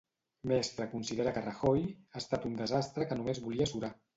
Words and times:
Mestre 0.51 0.87
considera 0.93 1.35
que 1.35 1.43
Rajoy 1.45 1.85
"ha 1.91 2.19
estat 2.25 2.49
un 2.53 2.59
desastre 2.63 3.09
que 3.11 3.19
només 3.21 3.47
volia 3.49 3.71
surar". 3.75 3.97